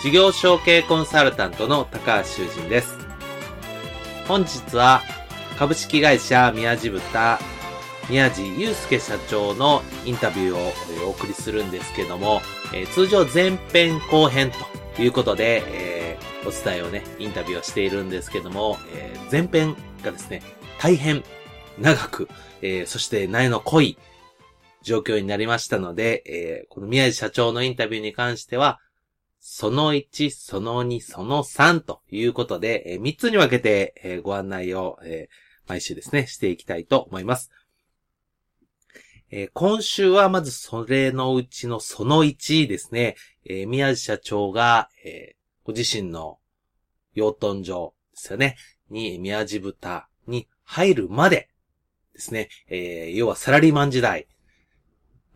[0.00, 2.96] 事業承継コンサルタントの高橋修人です。
[4.28, 5.02] 本日は
[5.58, 7.40] 株式会社宮地豚
[8.08, 14.52] 宮地祐介社長のインタビューをお送りするんですけども、えー、通常前編後編
[14.96, 20.42] ということで、えー、お伝えをね、インタビューをしているんですけども、えー、前編がですね、
[20.78, 21.24] 大変
[21.76, 22.28] 長く、
[22.62, 23.98] えそして内の濃い
[24.82, 28.78] 状況になりましたので、えこの宮地社長のインタビューに関しては、
[29.40, 34.98] その1、その2、その3ということで、え、3つに分けて、ご案内を、
[35.66, 37.50] 毎週ですね、していきたいと思います。
[39.52, 43.16] 今週はまずそれのうちのその1ですね、
[43.66, 44.88] 宮地社長が、
[45.64, 46.38] ご自身の
[47.12, 48.56] 養豚場ですよね、
[48.88, 51.50] に宮地豚に入るまで
[52.14, 52.48] ですね、
[53.12, 54.26] 要はサラリーマン時代、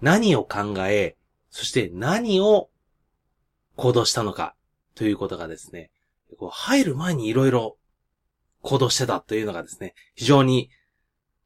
[0.00, 1.16] 何を考え、
[1.50, 2.70] そして何を
[3.76, 4.54] 行動したのか
[4.94, 5.90] ということがですね、
[6.38, 7.76] こう入る前にいろいろ
[8.62, 10.70] 行動してたというのがですね、非常に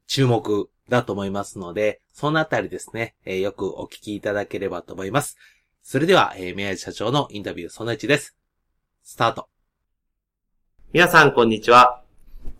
[0.07, 5.37] 注目だと思いますので、そのあたりですね、えー、よくお聞きいただければと思います。
[5.83, 8.35] それでは、えー、宮地社長のインタビューその1です。
[9.03, 9.49] スタート。
[10.93, 12.03] 皆さん、こんにちは。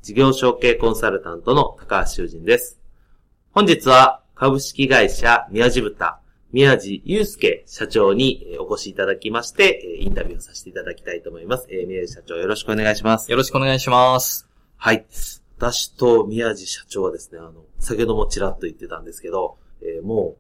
[0.02, 2.80] 事業承継コンサルタントの高橋修人です。
[3.52, 6.22] 本日は株式会社宮地豚
[6.58, 11.68] 宮地祐介社長にお越しいただきまして、インタビューをさせていただきたいと思います。
[11.70, 13.30] 宮地社長よろしくお願いします。
[13.30, 14.48] よろしくお願いします。
[14.76, 15.06] はい。
[15.56, 20.36] 私と宮地社長はですね、あの、先ほどもちらっと言ってたんですけど、えー、も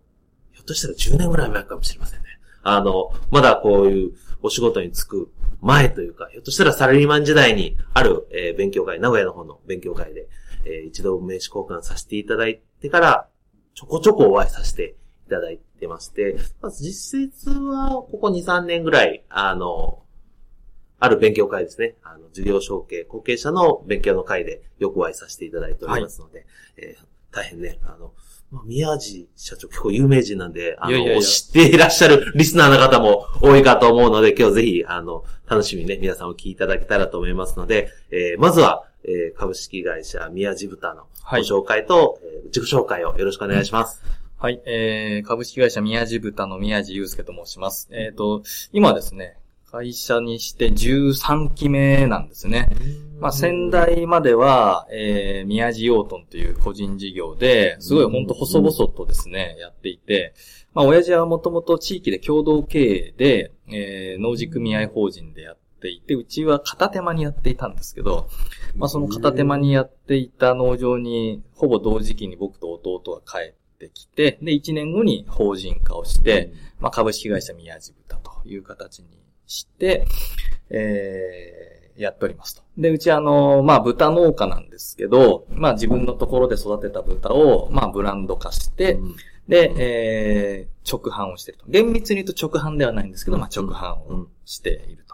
[0.53, 2.25] う、ひょっとしたら10年ぐらい前かもしれませんね。
[2.63, 10.27] あの、まだこういうお仕事に就く前というか、ひょっとしたらサラリーマン時代にある、えー、勉強会、名古屋の方の勉強会で、
[10.65, 13.27] えー、一度名刺交換させていただいてから、
[13.75, 14.95] ちょこちょこお会いさせて
[15.27, 19.99] いただいてまして、まず実質はここ2、3年ぐらい、あの、
[20.99, 21.95] ある勉強会ですね。
[22.01, 28.13] あの、事業承継、後継者の勉強の会でよくお会いさせていただいておりますので、はい、えー、大変ね、あの、
[28.51, 44.01] まあ、宮地社長結構有名人なんで、あのいやいやいや、知っていらっしゃるリスナーの方も多いかと思うので、今日ぜひ、あの、楽しみにね、皆さんお聞きいただけたらと思いますので、えー、まずは、えー、株式会社宮地豚のご紹介と、はい、えー、自己紹介をよろしくお願いします。
[44.21, 47.89] うんはい、えー、株式会社宮地豚の宮地祐介と申します。
[47.91, 49.39] えっ、ー、と、今ですね、
[49.71, 52.69] 会社にして13期目なんですね。
[53.19, 60.35] まあ、先代までは、えー、宮地養豚という個人事業で、すごいほんと細々とですね、やっていて、
[60.75, 68.29] まあ、親父はもともと地域で共同経営で、えー、農事組合法人でやっていて、うちは片手間にやっていたんですけど、
[68.75, 79.05] まあ、その片手間にやっていた農場に、ほぼ同時期に僕と弟が帰って、ってきて、で、1年後に法人化をして、まあ、株式会社宮地豚という形に
[79.45, 80.05] して、
[80.69, 82.63] えー、やっておりますと。
[82.77, 89.15] で、うちあの、まあ、豚農家なんですけど、まあ、自分のところで育てた豚を、まあ、ブランド化して、うん、
[89.47, 91.65] で、えー、直販をしていると。
[91.69, 95.05] 厳密に言うと直販ではないんですけど、まあ、直販をしている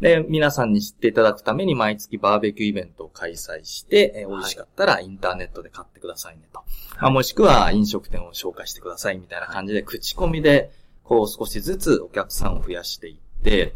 [0.00, 6.58] で、皆さんに知っていただくために毎月バーベキューイベントを開催して、えー、美味しかったらインターネットで買ってくださいねと。
[6.58, 6.66] はい、
[7.02, 10.70] まあ、もしくは飲食店を紹介してくださいみたいな感じで、口コミで、
[11.04, 13.74] こう少しずつお客さんを増やしていって、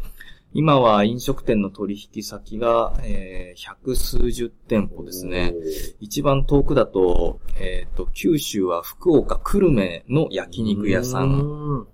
[0.53, 5.53] 今は飲食店の取引先が、えー、百数十店舗ですね。
[5.99, 11.87] 一番遠くだと、えっ、ー、と、九州は福岡久留米の焼肉屋さん。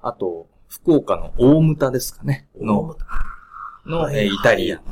[0.00, 2.48] あと、福岡の大牟田ですかね。
[2.58, 2.96] の、
[3.84, 4.82] の、えー、イタリアン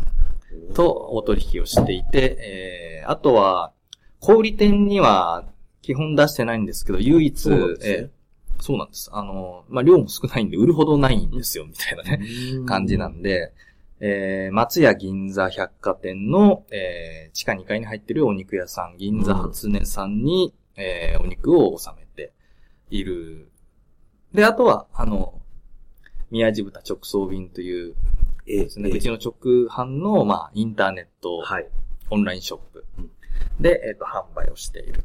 [0.74, 3.72] とお取引をしていて、えー、あとは、
[4.18, 5.46] 小売店には
[5.80, 9.08] 基本出してないんですけど、唯一、そう,、えー、そうなんです。
[9.10, 12.20] あの、まあ、量も少ないんで売るほどないんですよ、みたいなね、
[12.66, 13.54] 感じなんで、
[14.00, 22.34] えー、松屋銀座百貨店の、えー、地下2階に入ってるお肉屋さん、銀座初音さんに、えー、お肉を納めて
[22.90, 23.50] いる。
[24.34, 25.39] で、あとは、あの、
[26.30, 27.94] 宮地豚直送便という
[28.46, 29.34] えですね、うちの直
[29.68, 31.68] 販の、まあ、インターネット、はい。
[32.10, 33.10] オンラインショップうん
[33.60, 35.04] で、えっ、と、販売をしている。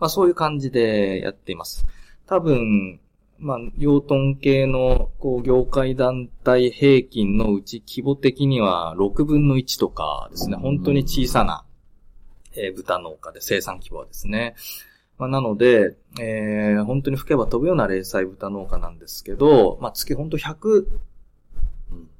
[0.00, 1.86] まあ、そういう感じでやっています。
[2.26, 3.00] 多分、
[3.38, 11.64] まあ、養豚系の、こう、業界団体平均のうち規模的には6分の1とかですね、本当に小さな、
[12.54, 14.54] えー豚農家で生産規模はですね。
[15.22, 20.86] まあ、なので、えー本当に吹けば飛ぶような零細豚農家なんですけど、まあ、月本当100
[21.92, 22.10] うん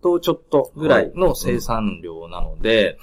[0.00, 2.98] とちょっとぐらいの生産量なので、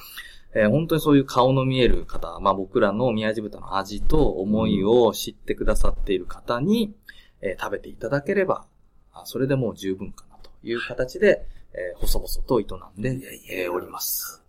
[0.55, 6.93] えー本当にそういう顔の見える方、まあ僕らの宮地豚の味と思いを知ってくださっている方に、
[7.41, 8.65] えー食べていただければ、
[9.11, 14.41] あそれでもう十分かなという形で、えー細々と営んでおります。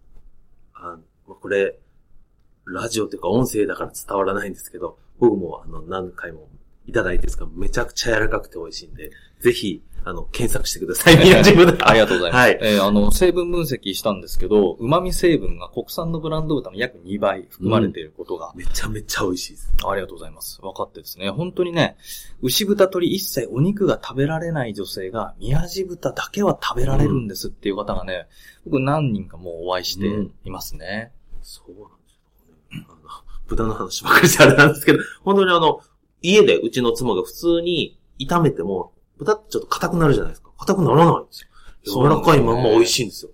[0.75, 1.75] あこれ、
[2.67, 6.49] ラジオというか音声だから伝わらないんですけど、僕もあの何回も
[6.87, 9.11] いただいてですが、めちゃくちゃ柔らかくて美味しいんで、
[9.41, 11.19] ぜひ、あの、検索してください。
[11.19, 11.77] 宮地豚。
[11.87, 12.41] ありがとうございます。
[12.41, 19.73] はいえーあの、成分分析したんですけど、旨味成分が国産のブランド豚の約2倍含まれていることが、めちゃめちゃ美味しいです。
[19.87, 20.61] ありがとうございます。
[20.63, 21.29] 分かってですね。
[21.31, 21.97] 本当にね、
[22.41, 28.27] 牛豚鳥一切お肉が食べられない女性が、宮地豚だけは食べられるんですっていう方がね、
[28.65, 30.07] 僕何人かもうお会いして
[30.45, 31.13] いますね。
[31.43, 31.91] そうなんですよ、ね。
[31.91, 32.00] あの、
[33.51, 35.81] 豚の話ばっかりしてあれなんですけど、本当にあの、
[36.23, 40.51] 家でうちの妻が普通に炒めても、豚ってちょっと硬くなるじゃないですか。
[40.59, 41.43] 硬くならないんです
[41.85, 42.03] よ。
[42.03, 43.33] 柔らかいまんま美味しいんですよ。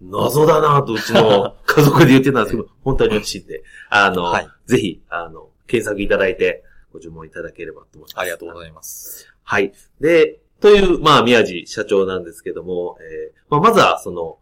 [0.00, 8.20] 謎だなぁとうちの家族で言ってたんですけど、本当に美味しいんで、あの、はいぜひ、あの、検索いただいて、ご注文いただければと思います。
[8.20, 9.28] ありがとうございます。
[9.42, 9.72] はい。
[10.00, 14.38] で、という、まあ、宮地社長なんですけども、えーまあ、まずは、その、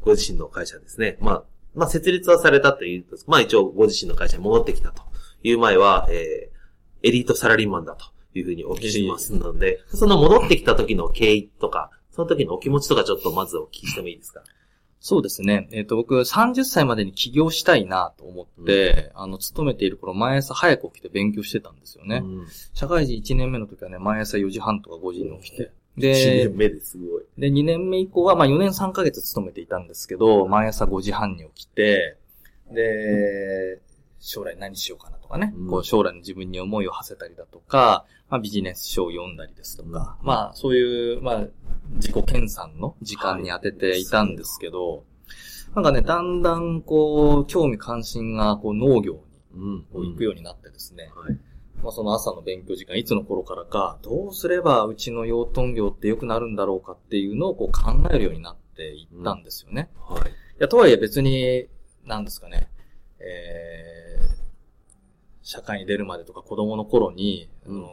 [0.00, 1.18] ご自身の会社ですね。
[1.20, 1.44] まあ、
[1.76, 5.02] まあ、設立はされたという、まあ、一応、ご自身の会社に戻ってきたと
[5.42, 6.56] いう前は、えー
[7.02, 8.06] エリートサラリーマンだと
[8.36, 14.42] いうふうにお聞きしますので、その戻ってきた時の経緯とか、その時のお気持ちとかちょっとまずお聞きしてもいいですか？
[14.98, 15.68] そうですね。
[15.70, 22.22] えっ、と、僕、30歳までに起業したいなと思って、あの、勤めている頃、毎朝早く起きて勉強してたんですよね。
[22.24, 25.70] うん社会人1年目の時はね、毎朝4時半とか5時に起きて。
[25.96, 27.24] 1で年、目ですごい。
[27.38, 32.18] で、2年目以降は、まあ4年3ヶ月勤めていたんですけど、毎朝5時半に起きて、
[32.70, 33.80] で、
[34.18, 35.68] 将来何しようかなとかね、うん。
[35.68, 41.46] こう将来の自分に思いを馳せたりだとか、まあビジネス書を読んだりですとか、まあそういう、まあ
[41.94, 45.04] 自己研鑽の時間に当てていたんですけど、
[45.74, 49.20] なんかね、だんだんこう、興味関心がこう農業
[49.52, 51.38] に行くようになってですね、はい。
[51.86, 59.88] まあ、その朝の勉強時間、いつの頃からか、どうすればうちの養豚業って良くなるんだろうかっていうのをこう考えるようになっていったんですよね。
[60.00, 60.28] はい。
[60.28, 61.68] いや、とはいえ別に、
[62.04, 62.68] なんですかね、
[63.20, 64.24] えー、
[65.44, 67.86] 社会に出るまでとか子供の頃に、うん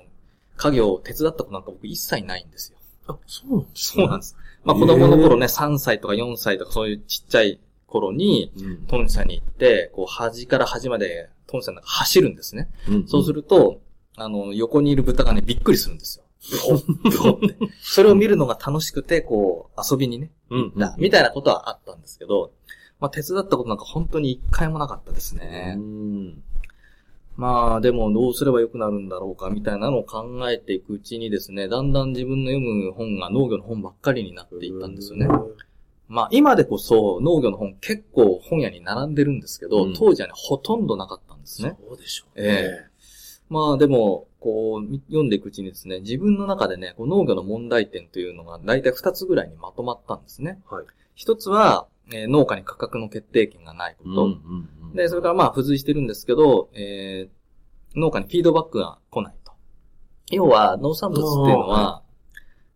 [0.56, 2.78] 家業を手伝ったことなんか僕一切ないんですよ。
[3.08, 4.36] あ、そうなんですそうなんです。
[4.64, 8.78] まあ子供の頃ね、3歳とか4歳とかそういうちっちゃい頃に、うん。
[8.86, 12.70] トン社に行って、こう端から端までトン社の中走るんですね。
[12.90, 13.82] うんそうすると、
[14.16, 16.26] あの、横にいる豚がね、びっくりするんですよ。
[17.82, 20.74] それを見るのが楽しくて、こう、遊びにね、うん。
[20.76, 22.52] なみたいなことはあったんですけど、
[23.00, 25.76] まあ、手伝ったことなんか本当に一回もなかったですね。
[25.78, 26.44] うん。
[27.36, 35.28] まあ、でもどうすれば良くなるんだろうか、みたいなのを考えていくうちにですね、だんだん自分の読む本が農業の本ばっかりになっていったんですよね。
[36.08, 41.78] まあ、今でこそ農業の本結構本屋に並んでるんですけど、うん当時はね、ほとんどなかったんですね。
[41.88, 42.30] そうでしょう。
[42.36, 42.86] え
[43.50, 50.62] まあでも、こう、み読んでいくうちにですね、自分の中でね、こう農業の問題点というのが大体二つぐらいにまとまったんですね。
[50.70, 50.86] はい。
[51.16, 54.28] 一つは、えー農家に価格の決定権がないこと。
[54.28, 59.52] んで、それからまあ付随してるんですけど、えー農家にフィードバックが来ないと。
[60.32, 62.02] 要は、農産物っていうのは、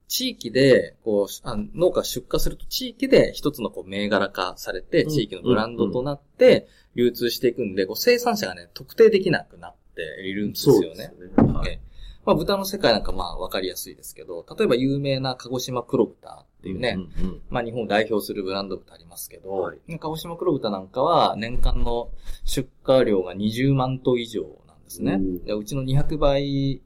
[0.08, 11.14] 地域で、こう、あ農家出荷すると地域で一つのこう銘柄化されて、うん地域のブランドとなって、流通していくんで、こう生産者がね、特定できなくなっているんですよね。
[11.38, 11.70] はい。
[11.70, 11.88] ええ
[12.28, 22.10] まあ、豚の世界なんかまあわかりやすいですけど、例えば有名な鹿児島黒豚っていうね、んうんまあ日本を代表するブランド豚ありますけど、はい鹿児島黒豚なんかは年間の
[22.44, 25.14] 出荷量が20万頭以上なんですね。
[25.14, 26.82] うんでうちの200倍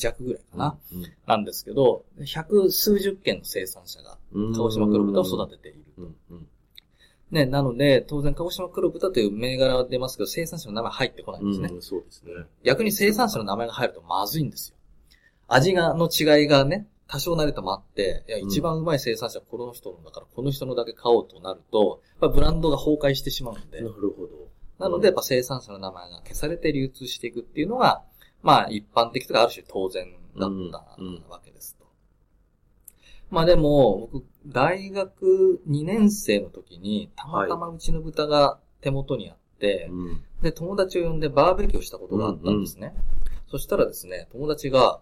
[0.00, 0.78] 弱ぐらいかな、
[1.26, 5.84] なんですけど、百数十件の生産者がうん鹿児島黒豚を育てている。
[5.98, 6.46] うんうん
[7.30, 11.68] ね、なので、当然鹿児島黒豚という銘柄は出ますけど、生産者の名前入ってこないんですね。
[11.72, 12.32] うんそうですね。
[12.64, 14.76] 逆に生産者の名前が入るとまずいんですよ。
[15.46, 24.28] 味が、の違いがね、多少慣れたもあって、いや、一番うまい生産者はこの人のだから、この人のだけ買おうとなると、やっぱブランドが崩壊してしまうんでな、るほど。
[24.78, 28.02] なので、やっぱ生産者の名前が消されて流通していくっていうのが、
[28.42, 30.06] まあ、一般的とかある種当然
[30.38, 30.78] だった
[31.30, 31.86] わけですと。
[33.30, 40.22] まあでも、僕、大学2年生の時に、たまたまうちの豚が手元にあって、うん。
[40.42, 42.94] で、友達を呼んでバーベキューをしたことがあったんですね。
[43.50, 45.00] そしたらですね、友達が、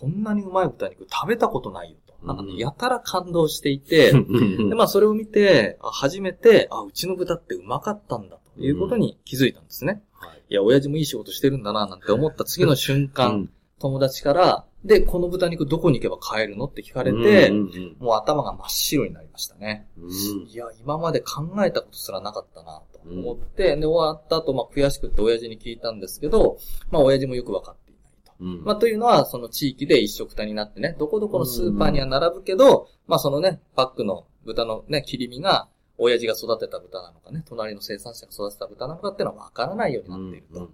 [0.00, 2.26] こんなにうまい豚肉食べたことないよと。
[2.26, 10.02] なんかね、うんやたら感動していて、で、まあそれを見て、あ初めて、あ、うちの豚ってうまかったんだということに気づいたんですね。
[10.12, 10.42] はい。
[10.48, 13.50] いや、親父もいい仕事してるんだな、なんて思った次の瞬間、うん
[13.82, 19.88] 友達から、で、この豚肉どこに行けば買えるのって聞かれて、うんうんもう頭が真っ白になりましたね。
[19.98, 20.10] うん
[20.48, 26.58] いや、今まで考えたことすらなかったな、と思って、で、終わった後、まあ悔しくって親父に聞いたんですけど、
[26.90, 28.32] まあ親父もよくわかっていないと。
[28.38, 35.68] うんまあというのは、その地域で一食単になってね、どこどこのスーパーには並ぶけど、まあそのね、パックの豚のね、切り身が、
[36.02, 40.70] 親父が育てた豚なのかね、隣の生産者が育てた豚なのかっていうのはわからないようになっていると。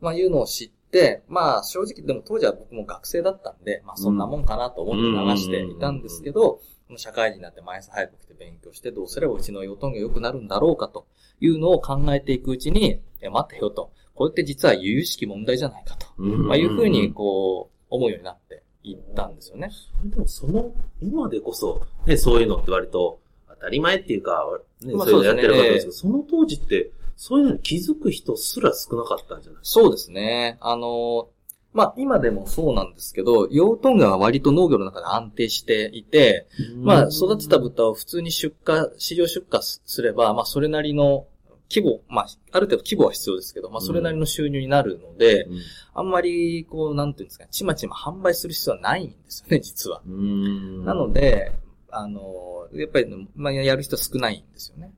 [0.00, 6.60] まあいうのを知って、まあ正直でも当時は僕も学生だったんで、まあそんなもんかなと思って流していたんですけど、
[6.96, 11.06] 社会人になって毎朝早く来て勉強してどうすればうちの養豚が良くなるんだろうかと
[11.40, 13.92] いうのを考えていくうちに、え、待てよと。
[14.14, 16.06] これって実は由々しき問題じゃないかと。
[16.18, 19.70] うんまあいうふうにこう、思うようになっていったんですよね。
[20.04, 23.20] でもその、今でこそ、ね、そういうのって割と
[23.60, 24.46] 当たり前っていうか、
[24.82, 29.60] ね、まあそういうのやってる方ですけど、その当時って、そういうのに気づく人すら少なかったんじゃない？
[29.62, 30.56] そうですね。
[30.60, 31.28] あの、
[31.72, 36.46] まあ今でもそうなんですけど、養豚が割と農業の中で安定していて、
[36.76, 41.26] まあ、育てた豚を普通に出荷、市場出荷すれば、まあ、それなりの
[41.70, 45.58] 規模、まあ、ある程度規模は必要ですけど、まあ、それなりの収入になるので、うん。
[45.94, 50.00] あんまり、こう、なんていうんですか、ちまちま販売する必要はないんですよね、実は。
[50.06, 50.84] うん。
[50.86, 51.52] なので、
[51.90, 54.92] あの、やっぱり、まあ、やる人少ないんですよね。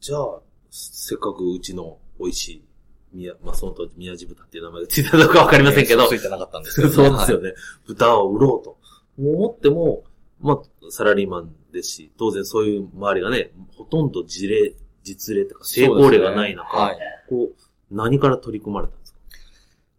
[0.00, 0.40] じゃあ、
[0.70, 2.64] せっかくうちの美味しい、
[3.12, 7.54] 宮、まあ、その当時宮地豚っていう名前がついてたのかわかりませんけど、ついてなかったんですけそうど、ですよね。
[7.86, 8.78] 豚を売ろうと。
[9.18, 10.04] 思っても、
[10.40, 16.98] まあ、サラリーマンですし、当然そういう周りがね、ほとんど事例、実例とか成功例がない中、はい。
[17.28, 17.54] こう、
[17.90, 19.18] 何から取り組まれたんですか？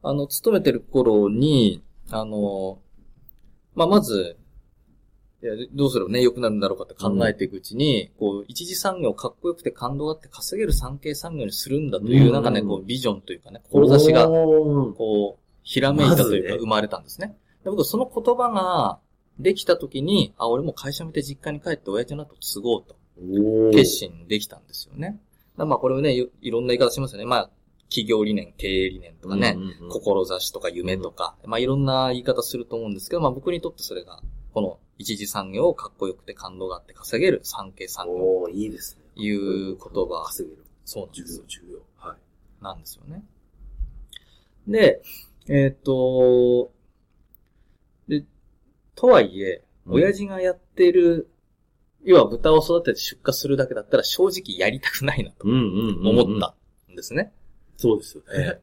[0.03, 1.81] あの、勤めてる頃に、
[2.11, 2.79] あの、
[3.77, 4.37] まあ、まず、
[5.43, 17.37] いやどうすればね、良くなるんだろうかって考えていくうちに、こう、一次産業かっこよくて感動があって稼げる産経産業にするんだという、うんなんかね、こう、ビジョンというかね、志が、こう、ひらめいたというか、生まれたんですね。
[17.63, 18.99] で僕、その言葉が
[19.39, 22.95] できた時に、あ、俺も会社見て実家に帰って親父の後を継ごうと。
[23.73, 25.19] 決心できたんですよね。
[25.55, 27.25] まあこれをね、いいろんな言い方しますよね。
[27.25, 27.49] まあ、
[27.89, 34.21] 企業理念、経営理念とかね、うんうんうん志とか夢とか、まあいろんな言い方すると思うんですけど、まあ僕にとってそれが、
[34.53, 39.03] この一次産業をかっこよくて感動があって稼げる産経産業おーいいですね。
[39.15, 40.63] という言葉、稼げる。
[40.63, 41.45] 重そうなんです要、。
[41.47, 42.09] 重要。
[42.09, 42.63] はい。
[42.63, 43.23] なんですよね。
[44.67, 45.01] で、
[45.47, 46.71] えーっと、
[48.07, 48.25] で、
[48.95, 51.29] とはいえ、うん親父がやってる、
[52.03, 56.55] 要は豚を育てて出荷するだけだったら正直やりたくないなとうんうんうん思った
[56.91, 57.31] んですね。
[57.77, 58.45] そうですよね。
[58.45, 58.59] だか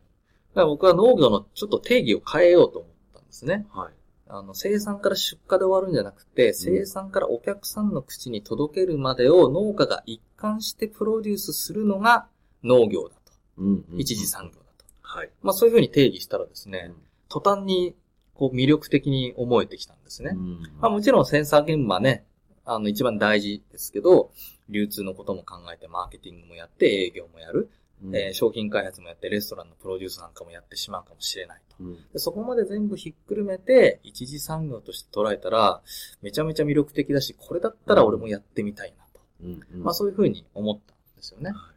[0.55, 3.67] ら僕は農業のちょっと定義を変えようと思ったんですね。
[3.71, 3.93] はい。
[4.29, 12.27] あの、生産から出荷で終わるんじゃなくて、生産からお客さんの口に届けるまでを農家が一貫してプロデュースするのが
[12.63, 13.33] 農業だと。
[13.59, 14.85] うんうんうん一次産業だと。
[15.03, 15.31] はい。
[15.43, 16.97] まあそういうふうに定義したらですね、うん
[17.31, 17.97] 途端に
[18.35, 20.33] こう魅力的に思えてきたんですね。
[20.35, 22.25] うんまあもちろんセンサー現場ね、
[22.65, 24.31] あの一番大事ですけど、
[24.69, 27.71] 流通のことも考えてマーケティングもやって営業もやる、
[28.05, 31.77] うんえー商品開発もやってレストランのプロデュースなんかもやってしまうかもしれないと。
[31.81, 35.83] うんでそこまで全部ひっくるめて、一次産業として捉えたら、
[36.23, 39.21] めちゃめちゃ魅力的だし、これだったら俺もやってみたいなと。
[39.43, 41.51] うんうんまあそういうふうに思ったんですよね。
[41.51, 41.75] は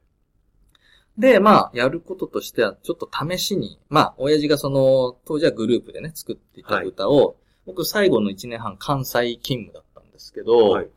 [1.17, 10.87] で、まあ、やることとしては、ちょっと試しに、まあ、親父がその、当時はグループでね、作っていた豚を、僕最後の1年半関西勤務だったんですけど、はい。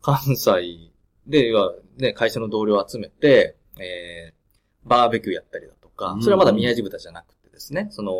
[0.00, 0.90] 関西
[1.26, 1.52] で、
[1.98, 4.35] ね、会社の同僚を集めて、えー、
[4.86, 8.12] バーベキューやったりだとかう、んそれはまだ宮地豚じゃなくてですね、その、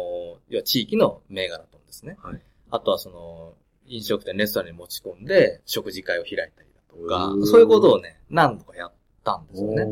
[0.48, 2.40] 要は地域の銘柄とですね、はい。
[2.70, 3.54] あとはその、
[3.86, 8.92] 飲食店、レストランに持ち込んで、食事会を開いたりだとかう、んそういうことをね、何度かやっ
[9.24, 9.86] たんですよね。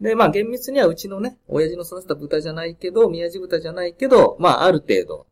[0.00, 5.26] で、まあ厳密にはうちのね、親父の育てた豚じゃないけど、宮地豚じゃないけど、まあある程度、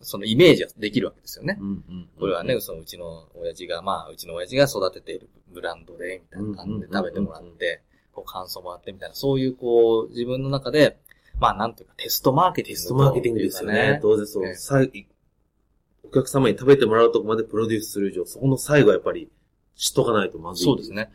[0.00, 1.56] そのイメージはできるわけですよね。
[1.60, 7.82] うんうんこれはね、そのうちの親父が、まあうちの親父が育てているブランドで、みたいな感じで食べてもらって、
[8.16, 10.98] こう感想もらってみたいな、そういうこう、自分の中で、
[11.38, 13.98] まあなんていうかテストマーケティングテストマーケティングですよね。
[14.00, 14.92] とどうせそう、ええ最後
[16.04, 19.28] お客様に食べてもらうとこまでプロデュースする以上、そこの最後はやっぱり
[19.74, 20.64] 知っとかないとまずい。
[20.64, 21.10] そうですね。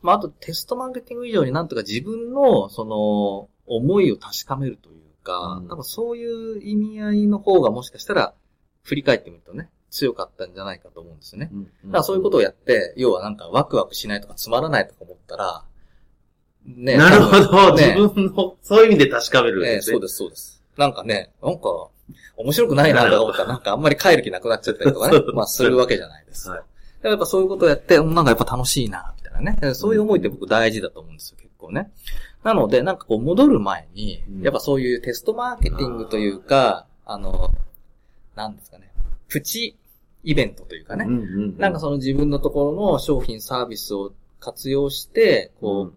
[0.00, 8.34] まああとテストマーケティング以上になんとか自分のその思いを確かめるというか、うん多分そういう意味合いの方がもしかしたら
[8.82, 11.50] 振り返ってみるとね、強かったんじゃないかと思うんですよね。
[11.52, 11.64] うん。
[11.64, 15.64] だからそういうことをやって、要はなんかワクワクしないとかつまらないとか思ったら、
[16.66, 17.74] ねなるほど。
[17.74, 19.94] ね自分の、そういう意味で確かめるんええですね。
[19.94, 20.62] そうです、そうです。
[20.76, 21.88] なんかね、なんか、
[22.36, 26.52] 面白くないなとか思ったら、なんかあんまり帰る気なくなっちゃったりとかねまあするわけじゃないですか。
[26.52, 26.62] はい
[27.04, 29.74] だからやっぱそういうことをやって、うんなんかやっぱ楽しいな、みたいなね。
[29.74, 31.92] そういう思いって僕大事だと思うんですよ、結構ね。
[32.42, 37.50] なので、なんかこう戻る前にうん、やっぱそういうテストマーケティングというか、あの、
[38.34, 38.90] なんですかね、
[39.28, 39.76] プチ
[40.22, 41.58] イベントというかねうん、うん。
[41.58, 45.94] なんかその自分のところの商品サービスを活用して、こう、うん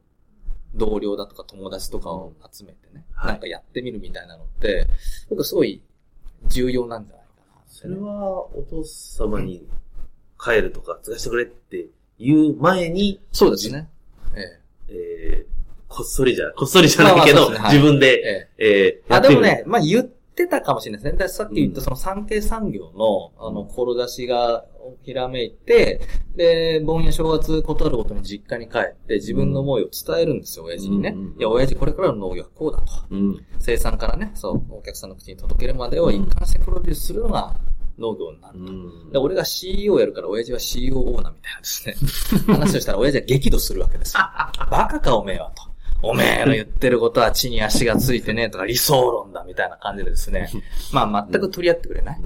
[0.77, 3.31] 同僚だとか友達とかを集めてね、はい。
[3.33, 4.87] なんかやってみるみたいなのって、
[5.29, 5.81] 僕すごい
[6.45, 9.67] 重要なんじゃないかなね、それは、お父様に
[10.39, 11.87] 帰るとか、継がしてくれって
[12.19, 13.89] 言う前に、そうですね。
[14.35, 15.45] ええ。
[15.49, 17.69] ー、こっそりじゃ、こっそりじゃないけど、まあまあね。
[17.69, 17.75] はい。
[17.75, 19.01] え自分で、ええ。
[19.09, 21.17] ー、あ、でもね、まあ言ってたかもしれないですね。
[21.17, 24.63] でさっき言ったその産経産業の、あの、志が
[25.03, 25.99] ひらめいて、
[26.35, 31.15] で、盆や正月ことあるごとに実家に帰って自分の思いを伝えるんですよ、親父にね。
[31.37, 32.85] いや、親父これからの農業はこうだと。
[33.09, 33.45] うん。
[33.59, 37.55] 生産からね、そう、お客さんの口に届けるまでを一貫してプロデュースするのが
[37.97, 38.65] 農業になると。
[38.65, 41.95] うんで俺が CEO やるから親父は COO なみたいなですね。
[42.53, 44.21] 話をしたら親父は激怒するわけですよ。
[44.69, 45.63] バカかおめえはと。
[46.01, 50.49] おめえの言ってることは地に足がついてねとか理想論だみたいな感じでですね。
[50.93, 52.21] まあ全く取り合ってくれない。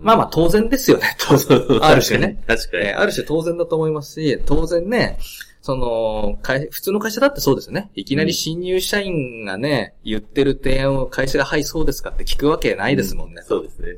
[0.00, 1.84] まあまあ当然ですよね、 と。
[1.84, 2.42] ある種ね。
[2.46, 2.86] 確かに。
[2.86, 5.18] えーある種当然だと思いますし、当然ね、
[5.60, 7.90] その、会普通の会社だってそうですよね。
[7.96, 13.42] いきなり新入社員がね、言ってる提案を会社がはいそうですかって聞くわけないですもんね。
[13.42, 13.88] そうですね。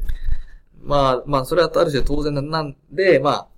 [0.83, 3.49] まあ、まあ、それはある種当然なんで、ま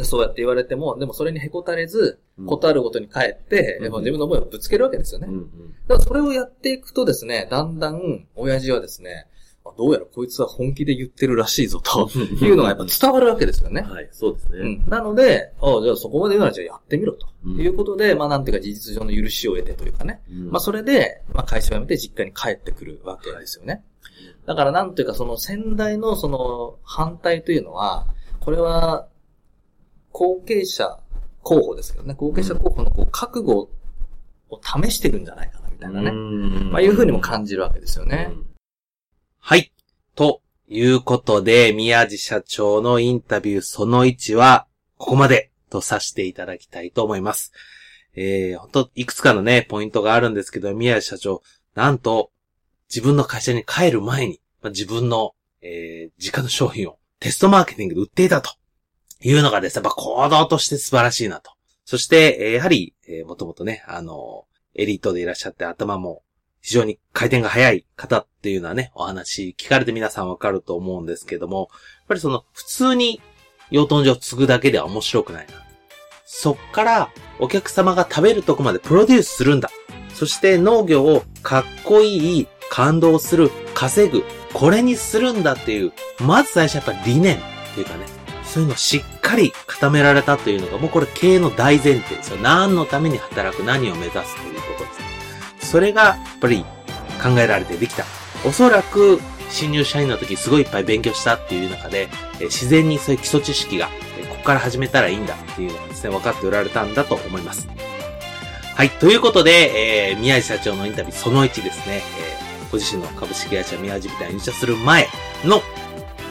[0.00, 5.26] あ、そうやって言われても、でもそれにへこたれずうん、ことあるごとに帰って、うんやっぱ自分の思いをぶつけるわけですよね。
[5.28, 5.72] うんうん。
[5.86, 9.26] だからそれをやっていくとですね、だんだん、親父はですね、
[9.64, 12.08] あどうやらこいつは本気で言ってるらしいぞ、と
[12.44, 13.82] いうのがやっぱ伝わるわけですよね。
[13.82, 14.58] はい、そうですね。
[14.58, 14.84] うん。
[14.88, 17.26] なので、あじゃあそこまで言うならじゃあやってみろと。
[17.44, 20.22] うんいうことで、まあなんていうか事実上の許しを得てというかね。
[20.30, 23.84] うんまあそれで、まあ会社を辞めて実家に帰ってくるわけですよね。
[24.46, 28.06] だからなんというかその先代のその反対というのは、
[28.40, 29.08] これは
[30.12, 30.98] 後継者
[31.48, 33.70] 候補ですけどね、後継者候補のこう覚悟
[34.50, 36.10] を試してるんじゃないかなみたいなね。
[36.10, 38.30] うんまあいうふうにも感じるわけですよね。
[39.38, 39.72] はい。
[40.14, 44.66] ということで、宮地社長のインタビューその1は、
[44.98, 47.52] ここまでとさせていただきたいと思います。
[48.14, 51.42] えー、本当いくつかのね、ポイントがあるんですけど、宮地社長、
[51.74, 52.30] なんと、
[52.90, 55.32] 自分の会社に帰る前に、まあ自分の、
[55.62, 58.57] えー、自家の商品をテストマーケティングで売っていたと
[59.20, 61.52] いうのがですね、やっぱ行動として素晴らしいなと。
[61.84, 66.22] そして、やはり、えーもともとね、あの、エリートでいらっしゃって頭も
[66.60, 73.20] 非常に回転が速い方っていうのはね、お話聞かれて皆さんわかると思うんですけども、やっぱりその普通に
[73.70, 75.54] 養豚場を継ぐだけでは面白くないな。
[76.26, 79.70] そっからお客様が食べるとこまでプロデュースするんだ。
[80.14, 87.40] そして農業をかっこいい、感動する、稼ぐ、これにするんだっていう、まず最初やっぱ理念っ
[87.74, 88.17] ていうかね、
[88.48, 92.38] そういうのをしっかり固められたというのが、もうこれ経営の大前提ですよ。
[92.38, 95.70] 何のために働く、何を目指すということです。
[95.70, 96.64] それが、やっぱり
[97.22, 98.04] 考えられてできた。
[98.44, 102.08] おそらく、新入社員の時すごいいっぱい勉強したっていう中で、
[102.40, 107.68] え自然にそういう基礎知識が、えここから始めたらいいんだっていうのがですね、分かっておられたんだと思います。
[108.74, 108.90] はい。
[108.90, 115.08] ということで、えー、宮地社長のインタビューその1ですね、えーご自身の株式会社宮地ビタに入社する前
[115.44, 115.62] の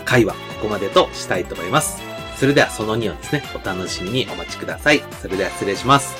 [0.05, 2.06] 会話、ここまでとしたいと思います。
[2.39, 5.01] それではその2をですね、お楽しみにお待ちください。
[5.21, 6.15] それでは失礼します。